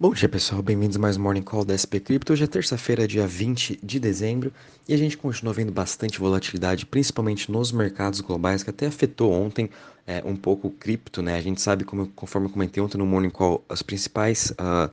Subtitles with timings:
[0.00, 2.32] Bom dia pessoal, bem-vindos a mais um Morning Call da SP Crypto.
[2.32, 4.52] Hoje é terça-feira, dia 20 de dezembro,
[4.88, 9.68] e a gente continua vendo bastante volatilidade, principalmente nos mercados globais, que até afetou ontem
[10.06, 11.36] é, um pouco o cripto, né?
[11.36, 14.88] A gente sabe, como, conforme eu comentei ontem no Morning Call, as principais uh,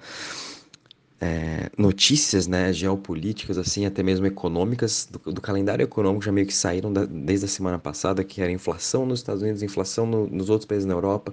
[1.21, 6.53] é, notícias né, geopolíticas, assim, até mesmo econômicas, do, do, calendário econômico já meio que
[6.53, 10.49] saíram da, desde a semana passada, que era inflação nos Estados Unidos, inflação no, nos
[10.49, 11.31] outros países na Europa,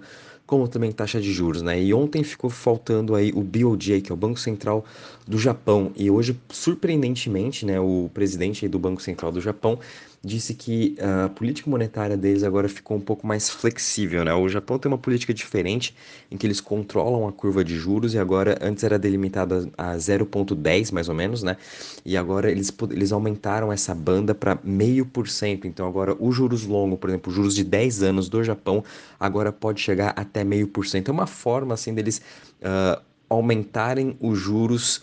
[0.52, 1.82] como também taxa de juros, né?
[1.82, 4.84] E ontem ficou faltando aí o BOJ, que é o Banco Central
[5.26, 9.78] do Japão, e hoje, surpreendentemente, né, o presidente do Banco Central do Japão
[10.24, 14.32] disse que a política monetária deles agora ficou um pouco mais flexível, né?
[14.32, 15.96] O Japão tem uma política diferente
[16.30, 20.92] em que eles controlam a curva de juros e agora antes era delimitada a 0.10
[20.92, 21.56] mais ou menos, né?
[22.04, 25.66] E agora eles, eles aumentaram essa banda para meio por cento.
[25.66, 28.84] Então agora os juros longos, por exemplo, juros de 10 anos do Japão,
[29.18, 31.08] agora pode chegar até meio por cento.
[31.08, 32.20] É uma forma assim deles
[32.60, 35.02] uh, aumentarem os juros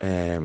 [0.00, 0.40] é,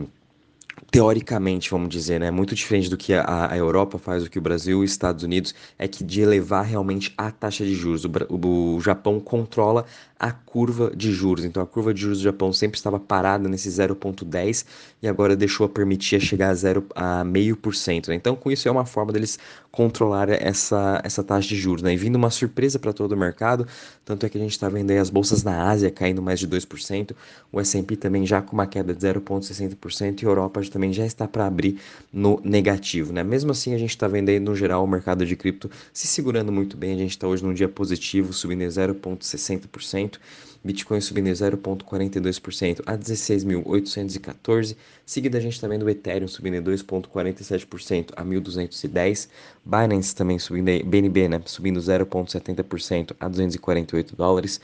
[0.91, 4.41] teoricamente, vamos dizer, né, muito diferente do que a, a, Europa faz, do que o
[4.41, 8.05] Brasil e os Estados Unidos, é que de elevar realmente a taxa de juros.
[8.05, 9.85] O, o, o Japão controla
[10.23, 11.43] a curva de juros.
[11.43, 14.65] Então a curva de juros do Japão sempre estava parada nesse 0,10
[15.01, 18.09] e agora deixou a permitir chegar a 0 a meio por cento.
[18.09, 18.15] Né?
[18.15, 19.37] Então com isso é uma forma deles
[19.69, 21.83] controlar essa, essa taxa de juros.
[21.83, 21.93] Né?
[21.93, 23.67] E vindo uma surpresa para todo o mercado,
[24.05, 26.47] tanto é que a gente está vendo aí as bolsas na Ásia caindo mais de
[26.47, 27.11] 2%,
[27.51, 31.27] o S&P também já com uma queda de 0,60% e a Europa também já está
[31.27, 31.79] para abrir
[32.11, 33.13] no negativo.
[33.13, 33.23] Né?
[33.23, 36.51] Mesmo assim a gente está vendo aí no geral o mercado de cripto se segurando
[36.51, 36.93] muito bem.
[36.93, 40.17] A gente está hoje num dia positivo, subindo 0,60%.
[40.63, 44.77] Bitcoin subindo 0,42% a 16.814.
[45.05, 49.27] Seguida a gente também do Ethereum subindo 2,47% a 1.210.
[49.65, 54.61] Binance também subindo, BNB, né, subindo 0,70% a 248 dólares.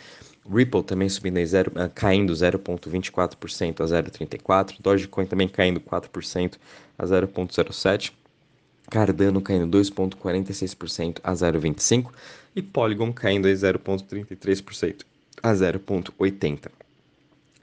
[0.52, 4.76] Ripple também subindo 0, uh, caindo 0,24% a 0,34.
[4.80, 6.56] Dogecoin também caindo 4%
[6.98, 8.12] a 0,07.
[8.90, 12.12] Cardano caindo 2,46% a 0,25
[12.56, 15.06] e Polygon caindo 0,33%
[15.44, 16.72] a 0,80.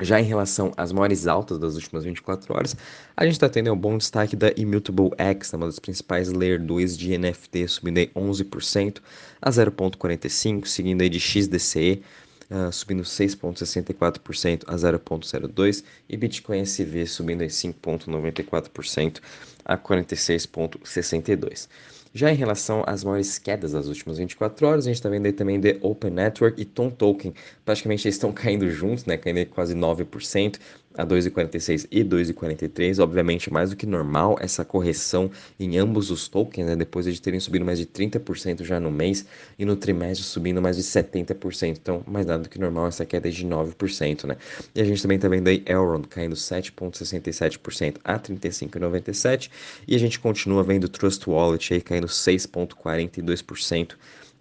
[0.01, 2.77] Já em relação às maiores altas das últimas 24 horas,
[3.17, 6.99] a gente está tendo um bom destaque da Immutable X, uma das principais Layer 2
[6.99, 8.99] de NFT, subindo aí 11%
[9.41, 12.03] a 0,45, seguindo aí de XDCE,
[12.51, 19.21] uh, subindo 6,64% a 0,02%, e Bitcoin SV subindo aí 5,94%
[19.65, 21.69] a 46,62%.
[22.17, 25.33] Já em relação às maiores quedas das últimas 24 horas, a gente está vendo aí
[25.33, 27.35] também The Open Network e Tom Token.
[27.63, 29.19] Praticamente eles estão caindo juntos, né?
[29.19, 30.59] Caindo quase 9%
[30.97, 36.67] a 2,46 e 2,43, obviamente mais do que normal essa correção em ambos os tokens,
[36.67, 39.27] né, depois de terem subido mais de 30% já no mês
[39.59, 43.31] e no trimestre subindo mais de 70%, então mais nada do que normal essa queda
[43.31, 44.37] de 9%, né.
[44.75, 49.51] E a gente também está vendo aí Elrond caindo 7,67% a 35,97
[49.87, 53.97] e a gente continua vendo Trust Wallet aí caindo 6,42%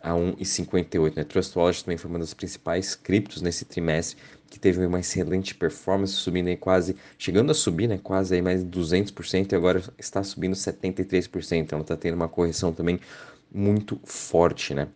[0.06, 1.16] a 1,58.
[1.16, 1.24] Né?
[1.24, 4.18] Trust Wallet também foi uma das principais criptos nesse trimestre,
[4.48, 8.64] que teve uma excelente performance, subindo aí quase, chegando a subir, né, quase aí mais
[8.64, 11.58] 200% e agora está subindo 73%.
[11.58, 13.00] Então ela está tendo uma correção também
[13.52, 14.88] muito forte, né?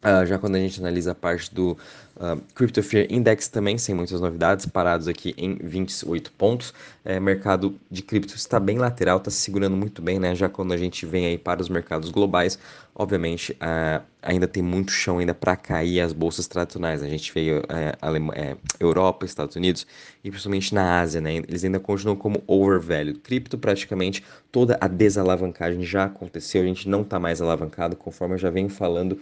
[0.00, 1.76] Uh, já quando a gente analisa a parte do
[2.16, 6.72] uh, Crypto Fear Index, também sem muitas novidades, parados aqui em 28 pontos.
[7.04, 10.36] É, mercado de cripto está bem lateral, está se segurando muito bem, né?
[10.36, 12.56] Já quando a gente vem aí para os mercados globais,
[12.94, 17.02] obviamente uh, ainda tem muito chão ainda para cair as bolsas tradicionais.
[17.02, 17.96] A gente veio é,
[18.36, 19.84] é, Europa, Estados Unidos
[20.22, 21.36] e principalmente na Ásia, né?
[21.36, 23.18] Eles ainda continuam como overvalued.
[23.18, 24.22] Cripto praticamente
[24.52, 28.68] toda a desalavancagem já aconteceu, a gente não está mais alavancado, conforme eu já venho
[28.68, 29.18] falando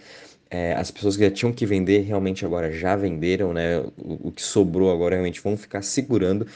[0.50, 3.80] é, as pessoas que já tinham que vender realmente agora já venderam, né?
[3.98, 6.46] O, o, que sobrou agora realmente vão ficar segurando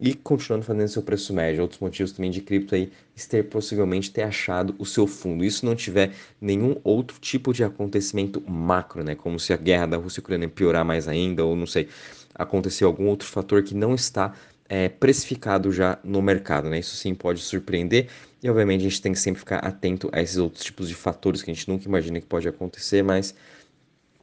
[0.00, 1.62] e continuando fazendo seu preço médio.
[1.62, 2.92] Outros motivos também de cripto aí
[3.28, 5.44] ter possivelmente ter achado o seu fundo.
[5.44, 9.14] Isso não tiver nenhum outro tipo de acontecimento macro, né?
[9.14, 11.88] Como se a guerra da Rússia e Ucrânia piorar mais ainda, ou não sei,
[12.34, 14.32] acontecer algum outro fator que não está
[14.70, 16.78] é, precificado já no mercado, né?
[16.78, 18.06] Isso sim pode surpreender
[18.40, 21.42] e obviamente a gente tem que sempre ficar atento a esses outros tipos de fatores
[21.42, 23.34] que a gente nunca imagina que pode acontecer, mas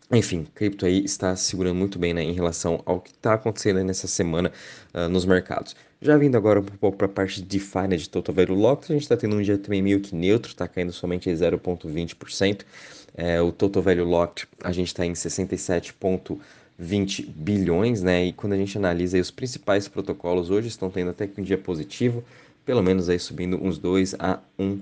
[0.10, 4.08] enfim, cripto aí está segurando muito bem né, em relação ao que está acontecendo nessa
[4.08, 4.50] semana
[4.94, 5.76] uh, nos mercados.
[6.02, 8.90] Já vindo agora um pouco para a parte de DeFi, né, de Total Value Locked,
[8.90, 12.62] a gente está tendo um dia também meio que neutro, está caindo somente 0,20%.
[13.16, 15.14] É, o Total Value Locked a gente está em
[16.80, 18.26] 67,20 bilhões, né?
[18.26, 21.58] E quando a gente analisa os principais protocolos hoje estão tendo até que um dia
[21.58, 22.24] positivo,
[22.66, 24.80] pelo menos aí subindo uns 2 a 1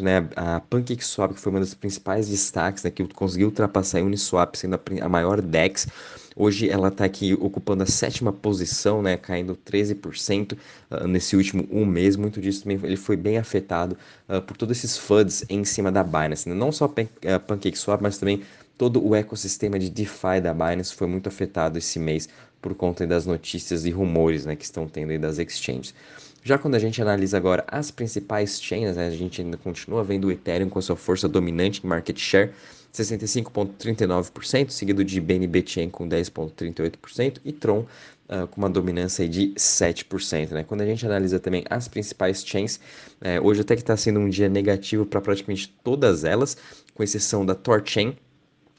[0.00, 0.26] né?
[0.36, 2.90] A PancakeSwap, que foi uma das principais destaques, né?
[2.90, 5.86] Que conseguiu ultrapassar a Uniswap, sendo a, maior DEX.
[6.34, 9.18] Hoje ela está aqui ocupando a sétima posição, né?
[9.18, 10.56] Caindo 13% uh,
[10.90, 12.16] ah, nesse último um mês.
[12.16, 13.98] Muito disso também ele foi bem afetado
[14.28, 16.48] uh, por todos esses FUDs em cima da Binance.
[16.48, 16.54] Né?
[16.54, 18.42] Não só a PancakeSwap, mas também
[18.76, 22.28] todo o ecossistema de DeFi da Binance foi muito afetado esse mês
[22.60, 25.94] por conta das notícias e rumores né, que estão tendo aí das exchanges.
[26.42, 30.26] Já quando a gente analisa agora as principais chains, né, a gente ainda continua vendo
[30.26, 32.52] o Ethereum com a sua força dominante em market share,
[32.94, 37.80] 65,39%, seguido de BNB Chain com 10,38% e Tron
[38.28, 40.50] uh, com uma dominância de 7%.
[40.50, 40.64] Né?
[40.64, 42.78] Quando a gente analisa também as principais chains,
[43.20, 46.56] é, hoje até que está sendo um dia negativo para praticamente todas elas,
[46.94, 48.16] com exceção da Torchain,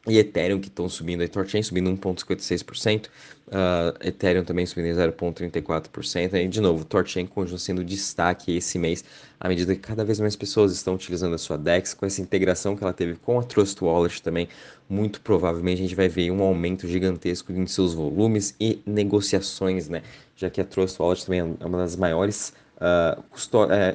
[0.08, 3.10] e Ethereum que estão subindo, a Torchain subindo 1,56%, uh,
[3.52, 9.04] ah, Ethereum também subindo 0,34%, e de novo, Torchain continua sendo destaque esse mês,
[9.40, 12.76] à medida que cada vez mais pessoas estão utilizando a sua DEX, com essa integração
[12.76, 14.48] que ela teve com a Trust Wallet também,
[14.88, 20.04] muito provavelmente a gente vai ver um aumento gigantesco em seus volumes e negociações, né,
[20.36, 23.24] já que a Trust Wallet também é uma das maiores uh,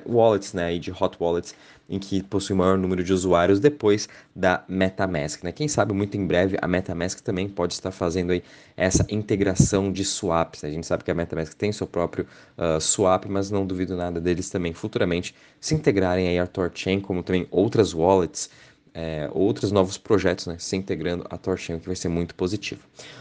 [0.06, 1.54] wallets, né, de hot wallets
[1.90, 5.42] em que possui maior número de usuários depois da MetaMask.
[5.42, 5.50] Né?
[5.50, 8.44] Quem sabe muito em breve a MetaMask também pode estar fazendo aí
[8.76, 10.62] essa integração de swaps.
[10.62, 10.68] Né?
[10.68, 14.20] A gente sabe que a MetaMask tem seu próprio uh, swap, mas não duvido nada
[14.20, 18.48] deles também futuramente se integrarem aí a Torchain, como também outras wallets
[18.92, 22.80] é, outros novos projetos né, se integrando à Torchain, que vai ser muito positivo.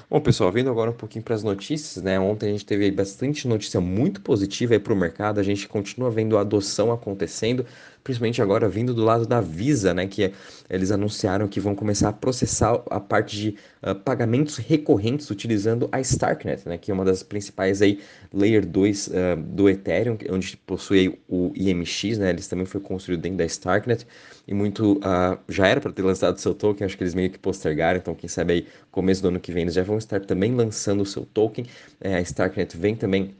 [0.09, 2.19] Bom, pessoal, vindo agora um pouquinho para as notícias, né?
[2.19, 6.37] Ontem a gente teve bastante notícia muito positiva para o mercado, a gente continua vendo
[6.37, 7.65] a adoção acontecendo,
[8.03, 10.07] principalmente agora vindo do lado da Visa, né?
[10.07, 10.33] Que
[10.69, 15.99] eles anunciaram que vão começar a processar a parte de uh, pagamentos recorrentes utilizando a
[15.99, 16.77] Starknet, né?
[16.77, 17.99] Que é uma das principais aí
[18.33, 22.29] Layer 2 uh, ah, do Ethereum, onde possui o IMX, né?
[22.29, 24.05] Eles também foi construído dentro da Starknet
[24.47, 27.37] e muito uh, já era para ter lançado seu token, acho que eles meio que
[27.37, 30.55] postergaram, então quem sabe aí começo do ano que vem eles já vão estar também
[30.55, 31.65] lançando o seu token.
[32.01, 33.35] É, a Starknet vem também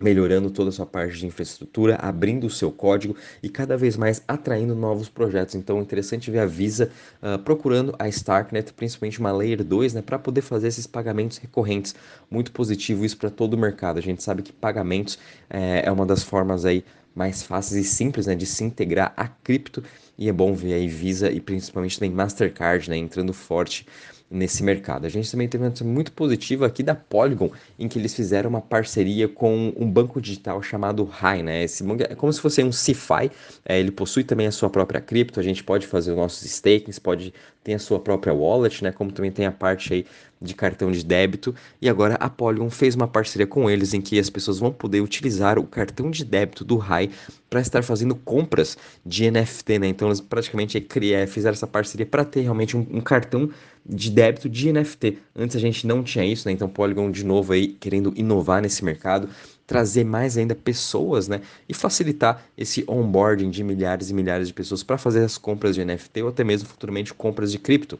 [0.00, 4.22] melhorando toda a sua parte de infraestrutura, abrindo o seu código e cada vez mais
[4.26, 5.54] atraindo novos projetos.
[5.54, 6.90] Então, é interessante ver a Visa
[7.22, 11.94] uh, procurando a Starknet, principalmente uma Layer 2, né, para poder fazer esses pagamentos recorrentes.
[12.30, 13.98] Muito positivo isso para todo o mercado.
[13.98, 15.18] A gente sabe que pagamentos
[15.48, 19.26] é, é uma das formas aí mais fáceis e simples né, de se integrar a
[19.26, 19.82] cripto
[20.16, 23.86] e é bom ver aí Visa e principalmente também Mastercard né, entrando forte
[24.30, 25.06] nesse mercado.
[25.06, 28.60] A gente também teve uma muito positiva aqui da Polygon, em que eles fizeram uma
[28.60, 31.64] parceria com um banco digital chamado Rai, né?
[31.64, 33.30] Esse é como se fosse um CeFi,
[33.64, 37.00] é, ele possui também a sua própria cripto, a gente pode fazer os nossos stakings,
[37.00, 37.34] pode
[37.64, 38.92] ter a sua própria wallet, né?
[38.92, 40.06] Como também tem a parte aí
[40.40, 41.54] de cartão de débito.
[41.80, 45.00] E agora a Polygon fez uma parceria com eles em que as pessoas vão poder
[45.00, 47.10] utilizar o cartão de débito do Rai
[47.48, 49.88] para estar fazendo compras de NFT, né?
[49.88, 53.50] Então eles praticamente criaram, fizeram essa parceria para ter realmente um, um, cartão
[53.84, 55.18] de débito de NFT.
[55.36, 56.52] Antes a gente não tinha isso, né?
[56.52, 59.28] Então Polygon de novo aí querendo inovar nesse mercado,
[59.66, 61.42] trazer mais ainda pessoas, né?
[61.68, 65.84] E facilitar esse onboarding de milhares e milhares de pessoas para fazer as compras de
[65.84, 67.98] NFT ou até mesmo futuramente compras de cripto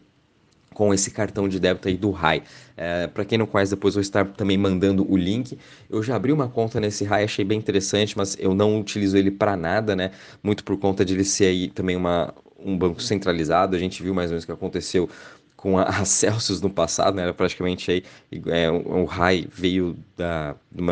[0.80, 2.42] com esse cartão de débito aí do RAI.
[2.74, 5.58] É, para quem não conhece, depois vou estar também mandando o link.
[5.90, 9.30] Eu já abri uma conta nesse RAI, achei bem interessante, mas eu não utilizo ele
[9.30, 10.10] para nada, né?
[10.42, 13.76] Muito por conta de ele ser aí também uma, um banco centralizado.
[13.76, 15.06] A gente viu mais ou menos o que aconteceu
[15.54, 17.24] com a, a Celsius no passado, né?
[17.24, 18.02] Era praticamente aí,
[18.46, 20.82] é, o, RAI veio da do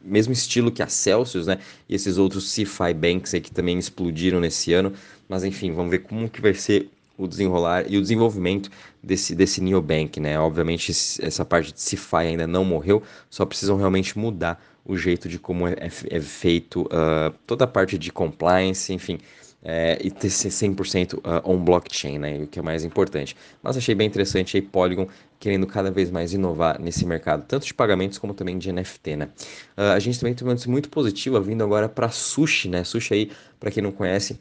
[0.00, 1.58] mesmo estilo que a Celsius, né?
[1.88, 4.92] E esses outros CeFi Banks aí que também explodiram nesse ano.
[5.28, 8.70] Mas enfim, vamos ver como que vai ser o desenrolar e o desenvolvimento
[9.02, 10.38] desse, desse neobank, né?
[10.38, 10.90] Obviamente
[11.20, 15.68] essa parte de CeFi ainda não morreu, só precisam realmente mudar o jeito de como
[15.68, 15.76] é,
[16.10, 19.18] é feito uh, toda a parte de compliance, enfim,
[19.62, 22.42] é, e ter 100% uh, on blockchain, né?
[22.42, 23.36] O que é mais importante.
[23.62, 25.06] Mas achei bem interessante aí Polygon
[25.38, 29.28] querendo cada vez mais inovar nesse mercado, tanto de pagamentos como também de NFT, né?
[29.76, 32.82] Uh, a gente também tem uma notícia muito positiva vindo agora para Sushi, né?
[32.82, 34.40] Sushi aí, para quem não conhece,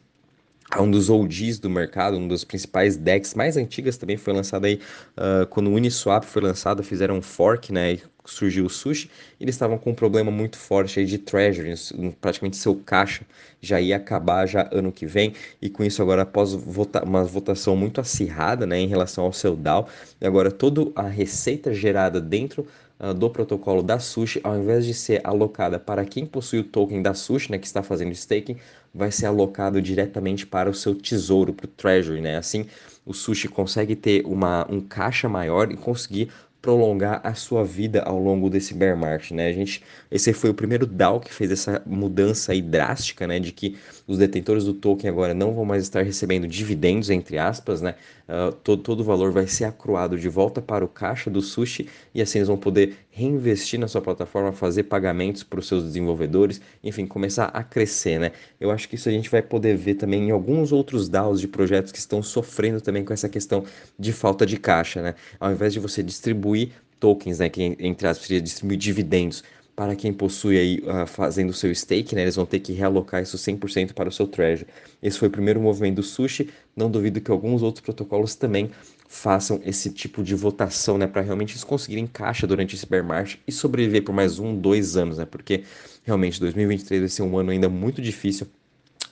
[0.80, 4.80] um dos OGs do mercado, um dos principais decks mais antigas também foi lançado aí
[5.18, 9.10] uh, quando o Uniswap foi lançado, fizeram um fork, né, surgiu o Sushi,
[9.40, 11.74] eles estavam com um problema muito forte aí de treasury,
[12.22, 13.26] praticamente seu caixa
[13.60, 17.76] já ia acabar já ano que vem, e com isso agora após vota uma votação
[17.76, 19.88] muito acirrada, né, em relação ao seu DAO,
[20.22, 22.66] agora toda a receita gerada dentro
[23.02, 27.02] uh, do protocolo da Sushi, ao invés de ser alocada para quem possui o token
[27.02, 28.58] da Sushi, né, que está fazendo staking,
[28.94, 32.38] vai ser alocado diretamente para o seu tesouro, para o treasury, né?
[32.38, 32.66] Assim,
[33.06, 36.30] o Sushi consegue ter uma, um caixa maior e conseguir
[36.62, 39.48] prolongar a sua vida ao longo desse bear market, né?
[39.48, 39.82] A gente,
[40.12, 44.18] esse foi o primeiro DAO que fez essa mudança aí drástica, né, de que os
[44.20, 47.96] detentores do token agora não vão mais estar recebendo dividendos, entre aspas, né?
[48.32, 51.90] Uh, todo, todo o valor vai ser acruado de volta para o caixa do Sushi
[52.16, 56.62] e assim eles vão poder reinvestir na sua plataforma, fazer pagamentos para os seus desenvolvedores,
[56.82, 58.32] enfim, começar a crescer, né?
[58.58, 61.48] Eu acho que isso a gente vai poder ver também em alguns outros DAOs de
[61.50, 63.66] projetos que estão sofrendo também com essa questão
[64.00, 65.16] de falta de caixa, né?
[65.38, 66.72] Ao invés de você distribuir
[67.02, 69.44] tokens, né, que entre aspas seria distribuir dividendos
[69.76, 73.22] para quem possui aí uh, fazendo o seu stake, né, eles vão ter que realocar
[73.22, 74.68] isso 100% para o seu treasury.
[75.02, 78.72] Esse foi o primeiro movimento do Sushi, não duvido que alguns outros protocolos também
[79.08, 83.40] façam esse tipo de votação, né, para realmente eles conseguirem caixa durante esse bear market
[83.48, 85.64] e sobreviver por mais um, dois anos, né, porque
[86.04, 88.48] realmente 2023 vai ser um ano ainda muito difícil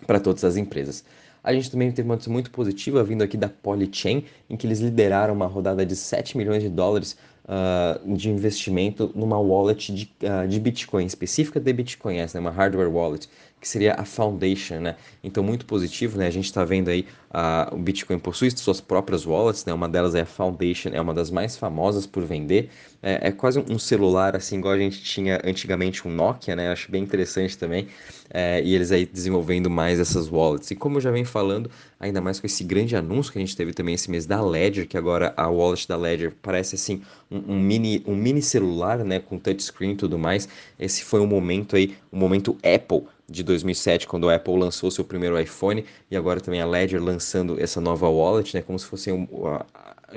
[0.05, 1.03] para todas as empresas.
[1.43, 4.79] A gente também teve uma notícia muito positiva vindo aqui da Polychain, em que eles
[4.79, 7.17] lideraram uma rodada de 7 milhões de dólares
[7.49, 12.51] uh, de investimento numa wallet de, uh, de Bitcoin, específica de Bitcoin, essa né, uma
[12.51, 13.27] hardware wallet,
[13.59, 14.95] que seria a Foundation, né?
[15.23, 16.27] Então, muito positivo, né?
[16.27, 19.73] A gente está vendo aí uh, o Bitcoin possui suas próprias wallets, né?
[19.73, 22.69] Uma delas é a Foundation, é uma das mais famosas por vender.
[23.01, 26.71] É, é quase um celular, assim, igual a gente tinha antigamente um Nokia, né?
[26.71, 27.87] Acho bem interessante também.
[28.31, 30.71] É, e eles aí desenvolvendo mais essas wallets.
[30.71, 33.57] E como eu já venho falando, ainda mais com esse grande anúncio que a gente
[33.57, 37.55] teve também esse mês da Ledger, que agora a wallet da Ledger parece assim um,
[37.55, 39.19] um mini, um mini celular, né?
[39.19, 40.47] Com touchscreen e tudo mais.
[40.79, 45.03] Esse foi um momento aí, um momento Apple de 2007, quando a Apple lançou seu
[45.05, 49.11] primeiro iPhone, e agora também a Ledger lançando essa nova wallet, né, como se fosse
[49.11, 49.27] um,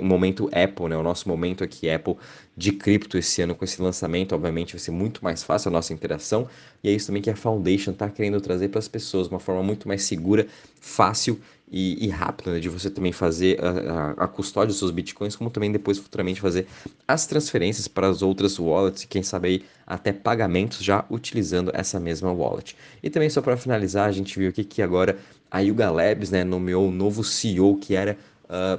[0.01, 2.17] momento Apple, né, o nosso momento aqui Apple
[2.57, 5.93] de cripto esse ano com esse lançamento, obviamente vai ser muito mais fácil a nossa
[5.93, 6.49] interação,
[6.83, 9.63] e é isso também que a Foundation está querendo trazer para as pessoas, uma forma
[9.63, 10.47] muito mais segura,
[10.81, 11.41] fácil
[11.73, 15.35] e, e rápida né, de você também fazer a, a, a, custódia dos seus bitcoins,
[15.35, 16.67] como também depois futuramente fazer
[17.09, 21.99] as transferências para as outras wallets e quem sabe aí até pagamentos já utilizando essa
[21.99, 22.77] mesma wallet.
[23.03, 25.19] E também só para finalizar, a gente viu aqui que agora
[25.51, 28.79] a Yuga Labs né, nomeou um novo CEO que era uh,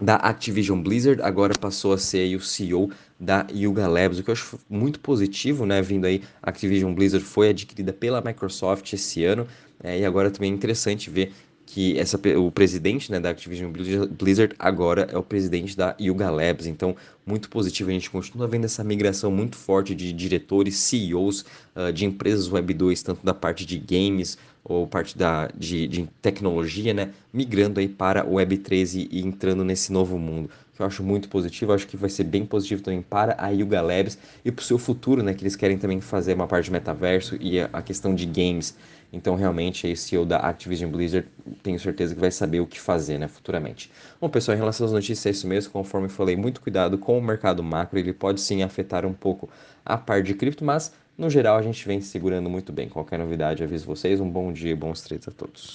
[0.00, 4.32] da Activision Blizzard, agora passou a ser o CEO da Yuga Labs, o que eu
[4.32, 5.82] acho muito positivo, né?
[5.82, 9.46] Vindo aí, a Activision Blizzard foi adquirida pela Microsoft esse ano,
[9.82, 11.32] é, e agora também é interessante ver
[11.72, 13.70] que essa, o presidente né, da Activision
[14.10, 16.66] Blizzard agora é o presidente da Yuga Labs.
[16.66, 17.90] Então, muito positivo.
[17.90, 21.44] A gente continua vendo essa migração muito forte de diretores, CEOs
[21.76, 26.08] uh, de empresas Web 2, tanto da parte de games ou parte da, de, de
[26.20, 30.50] tecnologia, né, migrando aí para o Web 3 e, e entrando nesse novo mundo
[30.80, 33.82] que eu acho muito positivo, acho que vai ser bem positivo também para a Yuga
[33.82, 36.72] Labs e para o seu futuro, né, que eles querem também fazer uma parte de
[36.72, 38.74] metaverso e a, questão de games.
[39.12, 41.28] Então, realmente, esse CEO da Activision Blizzard,
[41.62, 43.90] tenho certeza que vai saber o que fazer, né, futuramente.
[44.20, 45.70] Bom, pessoal, em relação às notícias, é isso mesmo.
[45.72, 49.50] Conforme eu falei, muito cuidado com o mercado macro, ele pode sim afetar um pouco
[49.84, 52.88] a parte de cripto, mas, no geral, a gente vem segurando muito bem.
[52.88, 54.20] Qualquer novidade, aviso vocês.
[54.20, 55.68] Um bom dia e bons trades a todos.